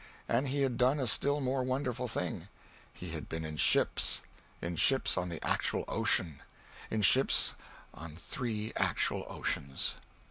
[0.27, 2.47] And he had done a still more wonderful thing.
[2.91, 4.23] He had been in ships
[4.59, 6.41] in ships on the actual ocean;
[6.89, 7.53] in ships
[7.93, 9.97] on three actual oceans.